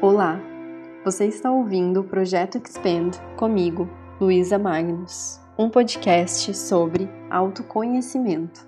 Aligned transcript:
Olá, 0.00 0.38
você 1.04 1.26
está 1.26 1.50
ouvindo 1.50 2.02
o 2.02 2.04
Projeto 2.04 2.56
Expand 2.56 3.10
comigo, 3.36 3.90
Luísa 4.20 4.56
Magnus, 4.56 5.40
um 5.58 5.68
podcast 5.68 6.54
sobre 6.54 7.10
autoconhecimento. 7.28 8.64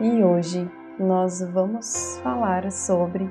E 0.00 0.22
hoje 0.22 0.70
nós 0.96 1.40
vamos 1.40 2.20
falar 2.22 2.70
sobre 2.70 3.28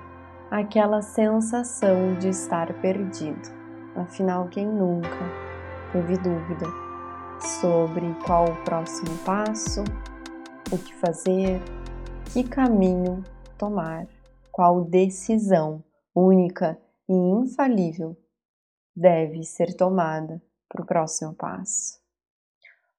aquela 0.52 1.02
sensação 1.02 2.14
de 2.20 2.28
estar 2.28 2.74
perdido. 2.82 3.50
Afinal, 3.96 4.50
quem 4.50 4.68
nunca 4.68 5.08
teve 5.94 6.18
dúvida 6.18 6.66
sobre 7.40 8.14
qual 8.26 8.50
o 8.50 8.64
próximo 8.66 9.18
passo, 9.20 9.86
o 10.70 10.78
que 10.78 10.94
fazer, 10.96 11.62
que 12.34 12.44
caminho 12.44 13.24
tomar, 13.58 14.08
qual 14.52 14.84
decisão 14.84 15.84
única 16.14 16.80
e 17.08 17.14
infalível 17.14 18.18
deve 18.96 19.44
ser 19.44 19.76
tomada 19.76 20.42
para 20.68 20.82
o 20.82 20.86
próximo 20.86 21.34
passo. 21.34 22.00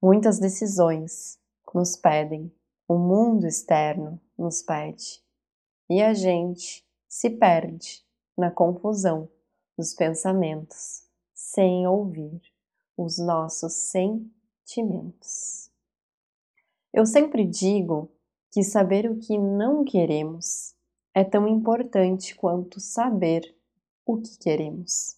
Muitas 0.00 0.38
decisões 0.38 1.38
nos 1.74 1.96
pedem, 1.96 2.52
o 2.86 2.96
mundo 2.96 3.46
externo 3.46 4.20
nos 4.36 4.62
pede, 4.62 5.22
e 5.90 6.02
a 6.02 6.14
gente 6.14 6.86
se 7.08 7.30
perde 7.30 8.04
na 8.36 8.50
confusão 8.50 9.28
dos 9.76 9.94
pensamentos 9.94 11.02
sem 11.34 11.86
ouvir 11.86 12.40
os 12.96 13.18
nossos 13.18 13.72
sentimentos. 13.72 15.70
Eu 16.92 17.04
sempre 17.04 17.44
digo 17.44 18.10
que 18.50 18.62
saber 18.62 19.10
o 19.10 19.18
que 19.18 19.36
não 19.38 19.84
queremos 19.84 20.74
é 21.14 21.24
tão 21.24 21.46
importante 21.46 22.34
quanto 22.34 22.80
saber 22.80 23.42
o 24.06 24.18
que 24.18 24.38
queremos. 24.38 25.16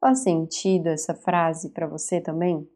Faz 0.00 0.20
sentido 0.20 0.88
essa 0.88 1.14
frase 1.14 1.70
para 1.70 1.86
você 1.86 2.20
também? 2.20 2.68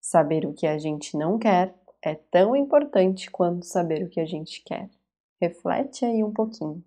Saber 0.00 0.44
o 0.44 0.52
que 0.52 0.66
a 0.66 0.76
gente 0.76 1.16
não 1.16 1.38
quer 1.38 1.74
é 2.02 2.14
tão 2.14 2.54
importante 2.54 3.30
quanto 3.30 3.64
saber 3.64 4.04
o 4.04 4.10
que 4.10 4.20
a 4.20 4.26
gente 4.26 4.62
quer. 4.62 4.90
Reflete 5.40 6.04
aí 6.04 6.22
um 6.22 6.32
pouquinho. 6.32 6.84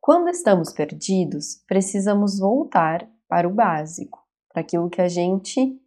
Quando 0.00 0.28
estamos 0.28 0.72
perdidos, 0.72 1.62
precisamos 1.66 2.38
voltar 2.38 3.08
para 3.28 3.48
o 3.48 3.52
básico, 3.52 4.26
para 4.48 4.60
aquilo 4.60 4.90
que 4.90 5.00
a 5.00 5.08
gente 5.08 5.80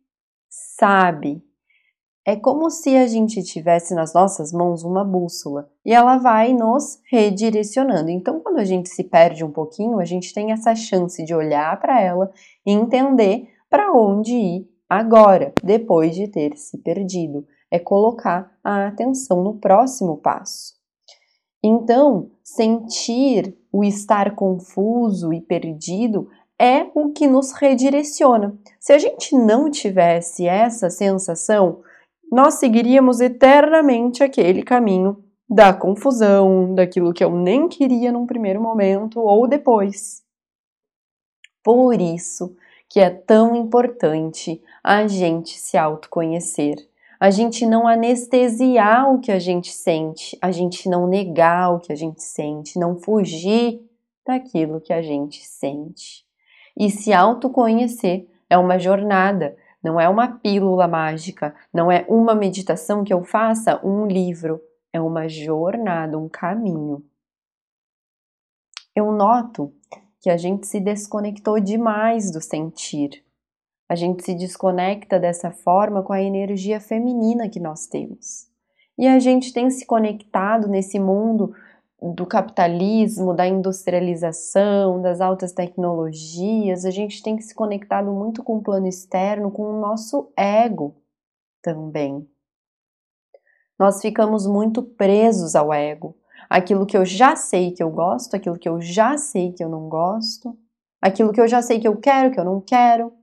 sabe 0.50 1.44
é 2.26 2.36
como 2.38 2.70
se 2.70 2.96
a 2.96 3.06
gente 3.06 3.44
tivesse 3.44 3.94
nas 3.94 4.14
nossas 4.14 4.54
mãos 4.54 4.84
uma 4.84 5.04
bússola 5.04 5.70
e 5.86 5.94
ela 5.94 6.18
vai 6.18 6.54
nos 6.54 7.00
redirecionando. 7.12 8.10
Então, 8.10 8.40
quando 8.40 8.60
a 8.60 8.66
gente 8.66 8.88
se 8.90 9.04
perde 9.04 9.44
um 9.44 9.52
pouquinho, 9.52 10.00
a 10.00 10.06
gente 10.06 10.34
tem 10.34 10.52
essa 10.52 10.74
chance 10.74 11.24
de 11.24 11.36
olhar 11.36 11.80
para 11.82 12.02
ela 12.02 12.32
e 12.66 12.72
entender 12.72 13.50
para 13.70 13.92
onde 13.92 14.34
ir 14.34 14.70
agora, 14.90 15.54
depois 15.62 16.16
de 16.16 16.28
ter 16.28 16.56
se 16.56 16.78
perdido. 16.78 17.46
É 17.70 17.78
colocar 17.78 18.52
a 18.64 18.88
atenção 18.88 19.44
no 19.44 19.56
próximo 19.56 20.18
passo. 20.18 20.76
Então, 21.62 22.30
sentir 22.44 23.58
o 23.72 23.84
estar 23.84 24.36
confuso 24.36 25.34
e 25.34 25.42
perdido 25.42 26.30
é 26.60 26.86
o 26.94 27.12
que 27.12 27.28
nos 27.28 27.52
redireciona. 27.52 28.56
Se 28.80 28.94
a 28.94 28.98
gente 28.98 29.36
não 29.36 29.72
tivesse 29.72 30.46
essa 30.48 30.90
sensação, 30.90 31.82
nós 32.34 32.56
seguiríamos 32.56 33.22
eternamente 33.22 34.24
aquele 34.24 34.64
caminho 34.64 35.24
da 35.48 35.72
confusão, 35.72 36.74
daquilo 36.74 37.14
que 37.14 37.24
eu 37.24 37.30
nem 37.30 37.70
queria 37.70 38.12
num 38.12 38.26
primeiro 38.26 38.60
momento 38.60 39.20
ou 39.20 39.48
depois. 39.48 40.24
Por 41.64 42.02
isso 42.02 42.56
que 42.90 43.00
é 43.00 43.12
tão 43.12 43.56
importante 43.56 44.60
a 44.84 45.06
gente 45.06 45.60
se 45.60 45.78
autoconhecer, 45.78 46.76
a 47.20 47.30
gente 47.30 47.68
não 47.68 47.88
anestesiar 47.88 49.14
o 49.14 49.20
que 49.20 49.32
a 49.32 49.38
gente 49.38 49.72
sente, 49.72 50.36
a 50.42 50.52
gente 50.52 50.90
não 50.90 51.06
negar 51.06 51.76
o 51.76 51.80
que 51.80 51.94
a 51.94 51.96
gente 51.96 52.24
sente, 52.24 52.80
não 52.80 52.98
fugir 52.98 53.80
daquilo 54.26 54.82
que 54.82 54.92
a 54.92 55.04
gente 55.04 55.46
sente. 55.46 56.26
E 56.76 56.90
se 56.90 57.14
autoconhecer 57.14 58.28
é 58.50 58.58
uma 58.58 58.80
jornada, 58.80 59.56
não 59.84 60.00
é 60.00 60.08
uma 60.08 60.40
pílula 60.40 60.88
mágica, 60.88 61.54
não 61.74 61.92
é 61.92 62.06
uma 62.08 62.34
meditação 62.34 63.04
que 63.04 63.14
eu 63.14 63.24
faça, 63.24 63.86
um 63.86 64.08
livro, 64.08 64.62
é 64.94 65.02
uma 65.02 65.28
jornada, 65.28 66.18
um 66.18 66.30
caminho. 66.30 67.04
Eu 68.96 69.12
noto 69.12 69.74
que 70.22 70.30
a 70.30 70.38
gente 70.38 70.68
se 70.68 70.80
desconectou 70.80 71.60
demais 71.60 72.32
do 72.32 72.40
sentir. 72.40 73.24
A 73.90 73.96
gente 73.96 74.24
se 74.24 74.34
desconecta 74.34 75.20
dessa 75.20 75.52
forma 75.52 76.02
com 76.02 76.14
a 76.14 76.22
energia 76.22 76.80
feminina 76.80 77.50
que 77.50 77.60
nós 77.60 77.86
temos. 77.86 78.48
E 78.98 79.08
a 79.08 79.20
gente 79.20 79.52
tem 79.52 79.70
se 79.70 79.86
conectado 79.86 80.68
nesse 80.68 81.00
mundo 81.00 81.54
do 82.12 82.26
capitalismo, 82.26 83.34
da 83.34 83.48
industrialização, 83.48 85.02
das 85.02 85.22
altas 85.22 85.54
tecnologias, 85.54 86.84
a 86.84 86.92
gente 86.92 87.24
tem 87.24 87.38
que 87.38 87.44
se 87.44 87.56
conectado 87.56 88.12
muito 88.12 88.44
com 88.44 88.58
o 88.58 88.62
plano 88.62 88.88
externo, 88.88 89.50
com 89.50 89.64
o 89.64 89.80
nosso 89.80 90.30
ego 90.36 91.02
também. 91.62 92.28
Nós 93.80 94.02
ficamos 94.02 94.46
muito 94.46 94.84
presos 94.84 95.56
ao 95.56 95.74
ego. 95.74 96.18
Aquilo 96.50 96.86
que 96.86 96.98
eu 96.98 97.06
já 97.06 97.38
sei 97.38 97.72
que 97.72 97.82
eu 97.82 97.90
gosto, 97.90 98.36
aquilo 98.36 98.60
que 98.60 98.68
eu 98.68 98.82
já 98.82 99.18
sei 99.18 99.54
que 99.54 99.64
eu 99.64 99.70
não 99.70 99.88
gosto, 99.88 100.58
aquilo 101.02 101.32
que 101.32 101.40
eu 101.40 101.48
já 101.48 101.62
sei 101.62 101.80
que 101.80 101.88
eu 101.88 101.96
quero, 101.96 102.32
que 102.32 102.40
eu 102.40 102.46
não 102.46 102.60
quero. 102.60 103.14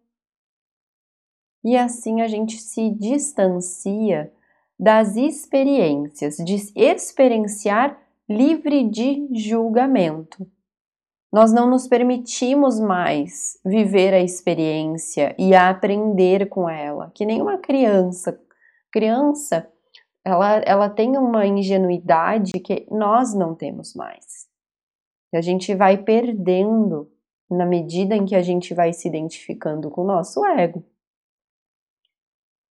E 1.63 1.77
assim 1.77 2.23
a 2.23 2.29
gente 2.29 2.57
se 2.57 2.89
distancia 2.91 4.33
das 4.79 5.17
experiências, 5.17 6.37
de 6.37 6.57
experienciar 6.75 8.01
livre 8.31 8.89
de 8.89 9.29
julgamento. 9.35 10.49
Nós 11.33 11.53
não 11.53 11.69
nos 11.69 11.89
permitimos 11.89 12.79
mais 12.79 13.59
viver 13.65 14.15
a 14.15 14.21
experiência 14.21 15.35
e 15.37 15.53
aprender 15.53 16.49
com 16.49 16.69
ela, 16.69 17.11
que 17.13 17.27
nem 17.27 17.43
uma 17.43 17.59
criança. 17.59 18.41
Criança, 18.93 19.69
ela, 20.25 20.59
ela 20.59 20.89
tem 20.89 21.17
uma 21.19 21.45
ingenuidade 21.45 22.53
que 22.53 22.87
nós 22.89 23.35
não 23.35 23.53
temos 23.53 23.95
mais. 23.95 24.49
E 25.33 25.37
a 25.37 25.41
gente 25.41 25.75
vai 25.75 25.97
perdendo 25.99 27.11
na 27.51 27.67
medida 27.67 28.15
em 28.15 28.25
que 28.25 28.37
a 28.37 28.43
gente 28.43 28.73
vai 28.75 28.93
se 28.93 29.09
identificando 29.09 29.91
com 29.91 30.03
o 30.03 30.07
nosso 30.07 30.45
ego. 30.47 30.85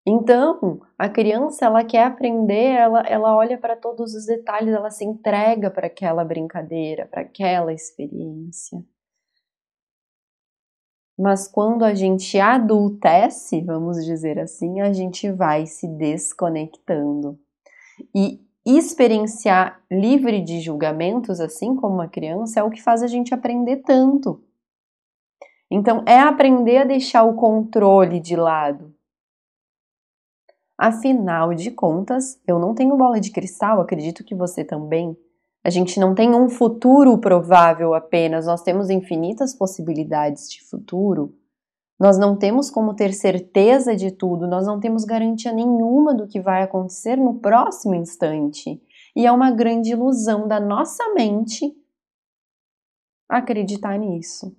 Então, 0.09 0.79
a 0.97 1.09
criança, 1.09 1.65
ela 1.65 1.83
quer 1.83 2.05
aprender, 2.05 2.71
ela, 2.71 3.01
ela 3.01 3.35
olha 3.35 3.57
para 3.57 3.75
todos 3.75 4.15
os 4.15 4.25
detalhes, 4.25 4.73
ela 4.73 4.89
se 4.89 5.03
entrega 5.03 5.69
para 5.69 5.87
aquela 5.87 6.23
brincadeira, 6.23 7.05
para 7.05 7.23
aquela 7.23 7.73
experiência. 7.73 8.81
Mas 11.19 11.45
quando 11.45 11.83
a 11.83 11.93
gente 11.93 12.39
adultece, 12.39 13.59
vamos 13.59 14.05
dizer 14.05 14.39
assim, 14.39 14.79
a 14.79 14.93
gente 14.93 15.29
vai 15.29 15.65
se 15.65 15.85
desconectando. 15.89 17.37
E 18.15 18.39
experienciar 18.65 19.83
livre 19.91 20.39
de 20.41 20.61
julgamentos, 20.61 21.41
assim 21.41 21.75
como 21.75 21.95
uma 21.95 22.07
criança, 22.07 22.61
é 22.61 22.63
o 22.63 22.69
que 22.69 22.81
faz 22.81 23.03
a 23.03 23.07
gente 23.07 23.33
aprender 23.33 23.83
tanto. 23.83 24.41
Então, 25.69 26.01
é 26.07 26.17
aprender 26.17 26.77
a 26.77 26.85
deixar 26.85 27.25
o 27.25 27.35
controle 27.35 28.21
de 28.21 28.37
lado 28.37 28.95
Afinal 30.77 31.55
de 31.55 31.71
contas, 31.71 32.39
eu 32.47 32.59
não 32.59 32.75
tenho 32.75 32.95
bola 32.95 33.19
de 33.19 33.31
cristal, 33.31 33.81
acredito 33.81 34.23
que 34.23 34.35
você 34.35 34.63
também. 34.63 35.17
A 35.63 35.69
gente 35.71 35.99
não 35.99 36.13
tem 36.13 36.35
um 36.35 36.47
futuro 36.49 37.17
provável 37.17 37.93
apenas, 37.93 38.45
nós 38.45 38.61
temos 38.61 38.89
infinitas 38.89 39.55
possibilidades 39.55 40.49
de 40.49 40.63
futuro. 40.63 41.35
Nós 41.99 42.19
não 42.19 42.37
temos 42.37 42.69
como 42.69 42.93
ter 42.93 43.11
certeza 43.11 43.95
de 43.95 44.11
tudo, 44.11 44.47
nós 44.47 44.67
não 44.67 44.79
temos 44.79 45.03
garantia 45.03 45.51
nenhuma 45.51 46.13
do 46.13 46.27
que 46.27 46.39
vai 46.39 46.61
acontecer 46.61 47.15
no 47.15 47.39
próximo 47.39 47.95
instante. 47.95 48.79
E 49.15 49.25
é 49.25 49.31
uma 49.31 49.49
grande 49.49 49.91
ilusão 49.91 50.47
da 50.47 50.59
nossa 50.59 51.11
mente 51.15 51.75
acreditar 53.27 53.97
nisso. 53.97 54.55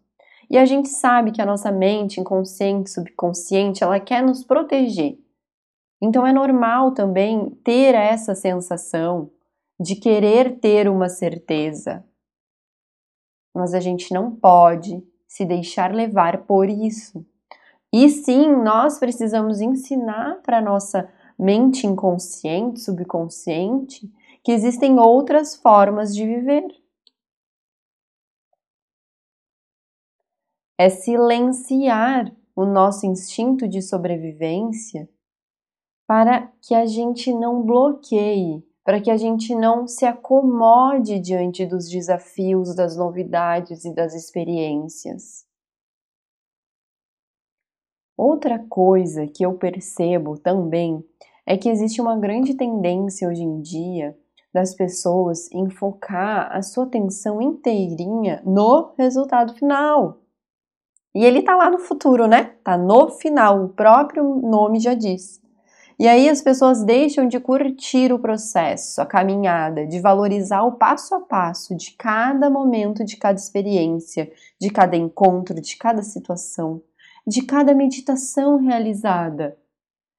E 0.51 0.59
a 0.59 0.65
gente 0.65 0.89
sabe 0.89 1.31
que 1.31 1.41
a 1.41 1.47
nossa 1.47 1.71
mente, 1.71 2.21
inconsciente, 2.21 2.91
subconsciente, 2.91 3.85
ela 3.85 4.01
quer 4.01 4.21
nos 4.21 4.43
proteger. 4.43 5.17
Então 6.01 6.27
é 6.27 6.33
normal 6.33 6.93
também 6.93 7.51
ter 7.65 7.95
essa 7.95 8.35
sensação 8.35 9.31
de 9.81 9.97
querer 9.97 10.59
ter 10.61 10.89
uma 10.89 11.09
certeza. 11.09 12.05
Mas 13.55 13.75
a 13.75 13.81
gente 13.81 14.13
não 14.15 14.35
pode 14.35 15.03
se 15.27 15.45
deixar 15.45 15.93
levar 15.93 16.45
por 16.45 16.69
isso. 16.69 17.25
E 17.93 18.09
sim, 18.09 18.55
nós 18.63 18.99
precisamos 18.99 19.61
ensinar 19.61 20.41
para 20.43 20.61
nossa 20.61 21.11
mente 21.39 21.87
inconsciente, 21.87 22.81
subconsciente, 22.81 24.13
que 24.45 24.53
existem 24.53 24.99
outras 24.99 25.57
formas 25.57 26.15
de 26.15 26.27
viver. 26.27 26.67
É 30.79 30.89
silenciar 30.89 32.33
o 32.55 32.65
nosso 32.65 33.07
instinto 33.07 33.67
de 33.67 33.83
sobrevivência 33.83 35.09
para 36.09 36.51
que 36.63 36.75
a 36.75 36.87
gente 36.87 37.31
não 37.35 37.63
bloqueie, 37.63 38.67
para 38.83 38.99
que 38.99 39.11
a 39.11 39.19
gente 39.19 39.55
não 39.55 39.87
se 39.87 40.07
acomode 40.07 41.21
diante 41.21 41.67
dos 41.67 41.87
desafios, 41.87 42.75
das 42.75 42.97
novidades 42.97 43.85
e 43.85 43.95
das 43.95 44.15
experiências. 44.15 45.47
Outra 48.17 48.59
coisa 48.59 49.27
que 49.27 49.45
eu 49.45 49.59
percebo 49.59 50.39
também 50.39 51.05
é 51.45 51.59
que 51.59 51.69
existe 51.69 52.01
uma 52.01 52.17
grande 52.17 52.55
tendência 52.55 53.29
hoje 53.29 53.43
em 53.43 53.61
dia 53.61 54.19
das 54.51 54.75
pessoas 54.75 55.53
em 55.53 55.69
focar 55.69 56.51
a 56.57 56.63
sua 56.63 56.85
atenção 56.85 57.43
inteirinha 57.43 58.43
no 58.47 58.95
resultado 58.97 59.55
final. 59.55 60.23
E 61.15 61.23
ele 61.23 61.43
tá 61.43 61.55
lá 61.55 61.71
no 61.71 61.79
futuro, 61.79 62.27
né? 62.27 62.57
Tá 62.65 62.79
no 62.79 63.11
final, 63.11 63.63
o 63.63 63.69
próprio 63.69 64.25
nome 64.37 64.81
já 64.81 64.95
diz. 64.95 65.47
E 65.99 66.07
aí 66.07 66.29
as 66.29 66.41
pessoas 66.41 66.85
deixam 66.85 67.27
de 67.27 67.41
curtir 67.41 68.13
o 68.13 68.21
processo, 68.21 69.01
a 69.01 69.07
caminhada, 69.07 69.85
de 69.85 69.99
valorizar 69.99 70.63
o 70.63 70.77
passo 70.77 71.13
a 71.17 71.21
passo 71.21 71.77
de 71.77 71.91
cada 71.91 72.49
momento, 72.49 73.05
de 73.05 73.17
cada 73.17 73.37
experiência, 73.37 74.31
de 74.61 74.71
cada 74.71 74.97
encontro, 74.97 75.61
de 75.61 75.77
cada 75.77 76.03
situação, 76.03 76.81
de 77.27 77.43
cada 77.43 77.75
meditação 77.75 78.59
realizada, 78.59 79.59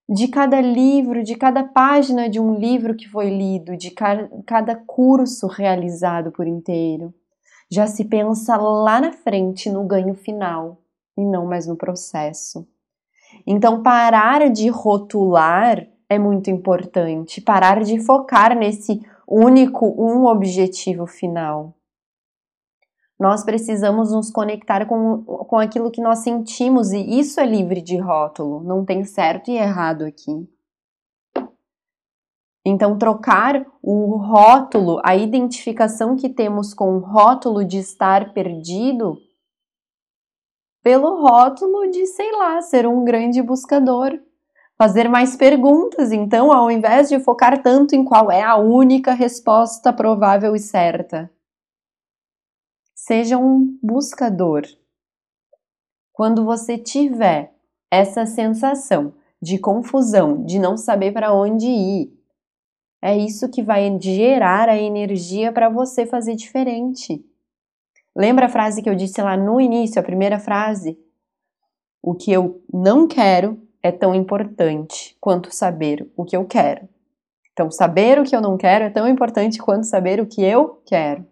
de 0.10 0.28
cada 0.28 0.60
livro, 0.60 1.24
de 1.24 1.36
cada 1.36 1.64
página 1.64 2.28
de 2.28 2.42
um 2.42 2.56
livro 2.56 2.94
que 2.94 3.08
foi 3.08 3.30
lido, 3.30 3.78
de 3.78 3.92
cada 3.92 4.76
curso 4.76 5.48
realizado 5.48 6.30
por 6.30 6.46
inteiro. 6.46 7.14
Já 7.72 7.88
se 7.88 8.04
pensa 8.04 8.58
lá 8.58 9.00
na 9.00 9.14
frente 9.14 9.70
no 9.70 9.86
ganho 9.86 10.16
final 10.16 10.82
e 11.18 11.24
não 11.24 11.46
mais 11.46 11.68
no 11.68 11.78
processo. 11.78 12.68
Então, 13.46 13.82
parar 13.82 14.50
de 14.50 14.70
rotular 14.70 15.88
é 16.10 16.18
muito 16.18 16.50
importante, 16.50 17.42
parar 17.42 17.84
de 17.84 18.00
focar 18.00 18.58
nesse 18.58 19.00
único 19.28 19.86
um 19.86 20.26
objetivo 20.26 21.06
final. 21.06 21.76
Nós 23.20 23.44
precisamos 23.44 24.12
nos 24.12 24.32
conectar 24.32 24.86
com, 24.86 25.24
com 25.24 25.58
aquilo 25.58 25.92
que 25.92 26.02
nós 26.02 26.20
sentimos 26.20 26.92
e 26.92 27.20
isso 27.20 27.40
é 27.40 27.46
livre 27.46 27.82
de 27.82 27.98
rótulo, 27.98 28.64
não 28.64 28.86
tem 28.86 29.04
certo 29.04 29.52
e 29.52 29.58
errado 29.58 30.06
aqui. 30.06 30.48
Então, 32.66 32.98
trocar 32.98 33.66
o 33.82 34.16
rótulo, 34.18 35.02
a 35.04 35.16
identificação 35.16 36.16
que 36.16 36.30
temos 36.30 36.74
com 36.74 36.98
o 36.98 37.00
rótulo 37.00 37.66
de 37.66 37.78
estar 37.78 38.34
perdido, 38.34 39.18
pelo 40.82 41.22
rótulo 41.22 41.90
de, 41.92 42.06
sei 42.06 42.32
lá, 42.32 42.62
ser 42.62 42.88
um 42.88 43.04
grande 43.04 43.42
buscador. 43.42 44.20
Fazer 44.78 45.10
mais 45.10 45.36
perguntas, 45.36 46.12
então, 46.12 46.54
ao 46.54 46.72
invés 46.72 47.10
de 47.10 47.20
focar 47.20 47.62
tanto 47.62 47.96
em 47.96 48.06
qual 48.06 48.32
é 48.32 48.42
a 48.42 48.56
única 48.56 49.14
resposta 49.14 49.92
provável 49.92 50.56
e 50.56 50.60
certa. 50.60 51.30
Seja 52.96 53.38
um 53.38 53.78
buscador. 53.84 54.64
Quando 56.14 56.46
você 56.46 56.78
tiver 56.78 57.54
essa 57.92 58.26
sensação 58.26 59.14
de 59.42 59.58
confusão, 59.58 60.44
de 60.46 60.60
não 60.60 60.78
saber 60.78 61.12
para 61.12 61.34
onde 61.34 61.68
ir, 61.68 62.14
é 63.02 63.18
isso 63.18 63.50
que 63.50 63.64
vai 63.64 63.98
gerar 64.00 64.68
a 64.68 64.78
energia 64.78 65.52
para 65.52 65.70
você 65.70 66.06
fazer 66.06 66.36
diferente. 66.36 67.26
Lembra 68.20 68.48
a 68.48 68.50
frase 68.50 68.82
que 68.82 68.90
eu 68.90 68.96
disse 68.96 69.22
lá 69.22 69.38
no 69.38 69.62
início, 69.62 69.98
a 69.98 70.04
primeira 70.04 70.38
frase? 70.38 71.00
O 72.02 72.14
que 72.14 72.30
eu 72.30 72.62
não 72.70 73.08
quero 73.08 73.66
é 73.82 73.94
tão 73.94 74.14
importante 74.14 75.16
quanto 75.22 75.56
saber 75.56 76.06
o 76.18 76.26
que 76.26 76.36
eu 76.36 76.46
quero. 76.46 76.90
Então, 77.54 77.72
saber 77.72 78.20
o 78.20 78.26
que 78.26 78.36
eu 78.36 78.42
não 78.42 78.58
quero 78.58 78.84
é 78.84 78.90
tão 78.90 79.08
importante 79.08 79.58
quanto 79.58 79.86
saber 79.86 80.20
o 80.20 80.28
que 80.28 80.44
eu 80.44 80.82
quero. 80.86 81.26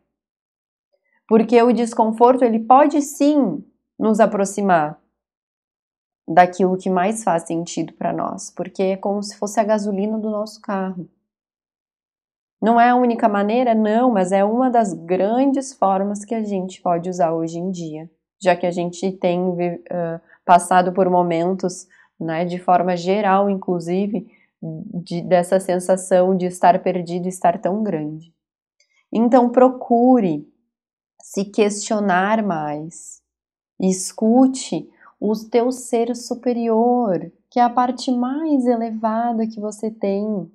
Porque 1.28 1.62
o 1.62 1.74
desconforto, 1.74 2.46
ele 2.46 2.60
pode 2.62 3.02
sim 3.02 3.62
nos 4.00 4.22
aproximar 4.22 4.98
daquilo 6.26 6.78
que 6.78 6.90
mais 6.90 7.22
faz 7.22 7.44
sentido 7.44 7.92
para 7.96 8.14
nós, 8.14 8.50
porque 8.50 8.84
é 8.84 8.96
como 8.96 9.22
se 9.22 9.38
fosse 9.38 9.60
a 9.60 9.64
gasolina 9.66 10.18
do 10.18 10.30
nosso 10.30 10.62
carro. 10.62 11.10
Não 12.62 12.80
é 12.80 12.90
a 12.90 12.96
única 12.96 13.30
maneira? 13.30 13.76
Não, 13.76 14.12
mas 14.12 14.32
é 14.32 14.44
uma 14.44 14.70
das 14.70 14.94
grandes 14.94 15.74
formas 15.74 16.26
que 16.26 16.34
a 16.34 16.44
gente 16.44 16.82
pode 16.82 17.10
usar 17.10 17.34
hoje 17.34 17.60
em 17.60 17.70
dia, 17.70 18.10
já 18.42 18.56
que 18.56 18.66
a 18.66 18.72
gente 18.72 19.12
tem 19.12 19.40
uh, 19.40 20.20
passado 20.44 20.92
por 20.92 21.10
momentos, 21.10 21.88
né, 22.20 22.46
de 22.46 22.58
forma 22.58 22.98
geral, 22.98 23.50
inclusive, 23.50 24.28
de, 24.62 25.22
dessa 25.22 25.60
sensação 25.60 26.36
de 26.36 26.48
estar 26.48 26.82
perdido 26.82 27.28
e 27.28 27.30
estar 27.30 27.60
tão 27.60 27.84
grande. 27.84 28.34
Então, 29.12 29.50
procure 29.50 30.52
se 31.22 31.46
questionar 31.46 32.42
mais. 32.44 33.22
Escute 33.80 34.90
o 35.20 35.34
teu 35.36 35.72
ser 35.72 36.16
superior, 36.16 37.32
que 37.50 37.60
é 37.60 37.64
a 37.64 37.70
parte 37.70 38.12
mais 38.12 38.66
elevada 38.66 39.48
que 39.48 39.60
você 39.60 39.92
tem 39.92 40.52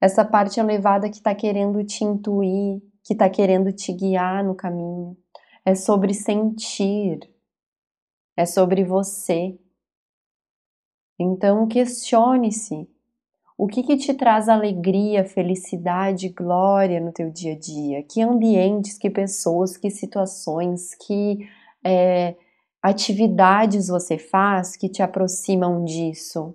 essa 0.00 0.24
parte 0.24 0.60
elevada 0.60 1.08
que 1.08 1.16
está 1.16 1.34
querendo 1.34 1.84
te 1.84 2.04
intuir, 2.04 2.80
que 3.02 3.14
está 3.14 3.28
querendo 3.28 3.72
te 3.72 3.92
guiar 3.92 4.44
no 4.44 4.54
caminho. 4.54 5.16
É 5.64 5.74
sobre 5.74 6.14
sentir, 6.14 7.20
é 8.36 8.46
sobre 8.46 8.84
você. 8.84 9.58
Então 11.18 11.66
questione-se. 11.66 12.88
O 13.56 13.66
que, 13.66 13.82
que 13.82 13.96
te 13.96 14.14
traz 14.14 14.48
alegria, 14.48 15.24
felicidade, 15.24 16.28
glória 16.28 17.00
no 17.00 17.12
teu 17.12 17.28
dia 17.28 17.54
a 17.54 17.58
dia? 17.58 18.02
Que 18.04 18.22
ambientes, 18.22 18.96
que 18.96 19.10
pessoas, 19.10 19.76
que 19.76 19.90
situações, 19.90 20.94
que 20.94 21.40
é, 21.84 22.36
atividades 22.80 23.88
você 23.88 24.16
faz 24.16 24.76
que 24.76 24.88
te 24.88 25.02
aproximam 25.02 25.84
disso? 25.84 26.54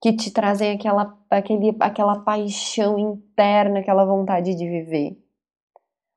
Que 0.00 0.12
te 0.12 0.30
trazem 0.30 0.72
aquela, 0.72 1.18
aquele, 1.30 1.76
aquela 1.80 2.20
paixão 2.20 2.98
interna, 2.98 3.80
aquela 3.80 4.04
vontade 4.04 4.54
de 4.54 4.68
viver? 4.68 5.18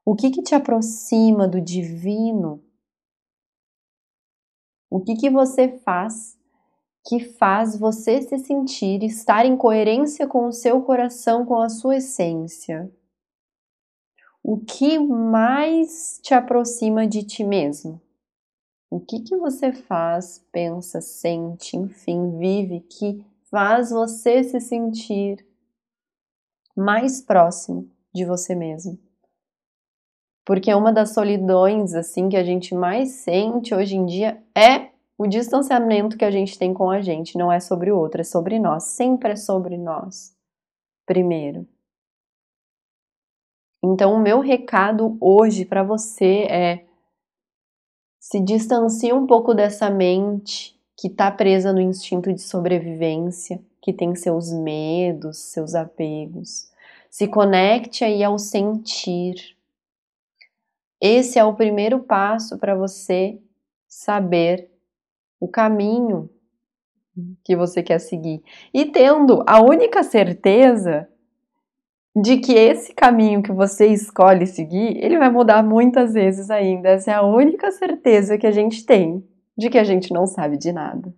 O 0.06 0.16
que, 0.16 0.32
que 0.32 0.42
te 0.42 0.56
aproxima 0.56 1.48
do 1.48 1.62
divino? 1.62 2.64
O 4.90 5.02
que, 5.02 5.16
que 5.16 5.30
você 5.30 5.80
faz 5.80 6.38
que 7.08 7.22
faz 7.22 7.80
você 7.80 8.22
se 8.22 8.38
sentir 8.38 9.02
estar 9.02 9.46
em 9.46 9.56
coerência 9.56 10.28
com 10.28 10.46
o 10.46 10.52
seu 10.52 10.82
coração, 10.82 11.46
com 11.46 11.62
a 11.62 11.70
sua 11.70 11.98
essência? 11.98 12.92
O 14.44 14.58
que 14.58 15.00
mais 15.00 16.20
te 16.22 16.34
aproxima 16.34 17.08
de 17.08 17.24
ti 17.24 17.46
mesmo? 17.46 18.02
O 18.90 19.00
que, 19.00 19.22
que 19.22 19.38
você 19.38 19.72
faz, 19.72 20.46
pensa, 20.52 21.00
sente, 21.00 21.78
enfim, 21.78 22.38
vive 22.38 22.82
que 22.82 23.24
faz 23.50 23.90
você 23.92 24.44
se 24.44 24.60
sentir 24.60 25.46
mais 26.76 27.22
próximo 27.22 27.90
de 28.14 28.26
você 28.26 28.54
mesmo. 28.54 29.00
Porque 30.46 30.74
uma 30.74 30.94
das 30.94 31.14
solidões 31.14 31.94
assim 31.94 32.30
que 32.30 32.38
a 32.38 32.44
gente 32.44 32.74
mais 32.74 33.10
sente 33.10 33.74
hoje 33.74 33.96
em 33.96 34.06
dia 34.06 34.42
é 34.56 34.92
o 35.18 35.28
distanciamento 35.28 36.18
que 36.18 36.24
a 36.24 36.32
gente 36.32 36.58
tem 36.58 36.74
com 36.74 36.90
a 36.90 37.02
gente, 37.02 37.38
não 37.38 37.52
é 37.52 37.60
sobre 37.60 37.92
o 37.92 37.98
outro, 37.98 38.22
é 38.22 38.24
sobre 38.24 38.60
nós, 38.60 38.84
sempre 38.84 39.32
é 39.32 39.36
sobre 39.36 39.78
nós. 39.78 40.38
Primeiro. 41.06 41.68
Então, 43.84 44.14
o 44.14 44.20
meu 44.20 44.40
recado 44.40 45.18
hoje 45.20 45.66
para 45.66 45.82
você 45.82 46.44
é 46.50 46.86
se 48.20 48.40
distancie 48.40 49.14
um 49.14 49.26
pouco 49.26 49.54
dessa 49.54 49.90
mente 49.90 50.77
que 50.98 51.08
está 51.08 51.30
presa 51.30 51.72
no 51.72 51.80
instinto 51.80 52.34
de 52.34 52.42
sobrevivência, 52.42 53.62
que 53.80 53.94
tem 53.94 54.16
seus 54.16 54.52
medos, 54.52 55.38
seus 55.38 55.76
apegos. 55.76 56.72
Se 57.10 57.28
conecte 57.28 58.04
aí 58.04 58.24
ao 58.24 58.40
sentir. 58.40 59.56
Esse 61.00 61.38
é 61.38 61.46
o 61.46 61.54
primeiro 61.54 62.00
passo 62.00 62.58
para 62.58 62.76
você 62.76 63.40
saber 63.88 64.72
o 65.40 65.48
caminho 65.48 66.28
que 67.44 67.56
você 67.56 67.84
quer 67.84 68.00
seguir. 68.00 68.44
E 68.74 68.86
tendo 68.86 69.44
a 69.46 69.62
única 69.62 70.02
certeza 70.02 71.08
de 72.16 72.38
que 72.38 72.54
esse 72.54 72.94
caminho 72.96 73.44
que 73.44 73.52
você 73.52 73.86
escolhe 73.88 74.48
seguir, 74.48 74.98
ele 74.98 75.20
vai 75.20 75.30
mudar 75.30 75.64
muitas 75.64 76.14
vezes 76.14 76.50
ainda. 76.50 76.90
Essa 76.90 77.12
é 77.12 77.14
a 77.14 77.22
única 77.22 77.72
certeza 77.72 78.40
que 78.40 78.48
a 78.48 78.52
gente 78.52 78.84
tem 78.84 79.24
de 79.58 79.70
que 79.70 79.78
a 79.78 79.84
gente 79.84 80.14
não 80.14 80.28
sabe 80.28 80.58
de 80.58 80.72
nada. 80.72 81.14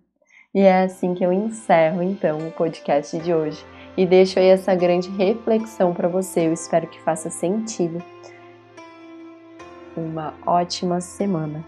E 0.54 0.60
é 0.60 0.82
assim 0.82 1.14
que 1.14 1.24
eu 1.24 1.32
encerro 1.32 2.02
então 2.02 2.38
o 2.38 2.50
podcast 2.50 3.18
de 3.18 3.32
hoje. 3.32 3.64
E 3.96 4.06
deixo 4.06 4.38
aí 4.38 4.46
essa 4.46 4.74
grande 4.74 5.10
reflexão 5.10 5.92
para 5.92 6.08
você. 6.08 6.46
Eu 6.46 6.52
espero 6.52 6.86
que 6.86 7.00
faça 7.00 7.28
sentido. 7.30 8.02
Uma 9.96 10.34
ótima 10.46 11.00
semana. 11.00 11.64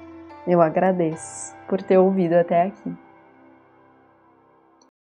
Eu 0.47 0.61
agradeço 0.61 1.55
por 1.69 1.83
ter 1.83 1.99
ouvido 1.99 2.35
até 2.35 2.62
aqui. 2.62 2.93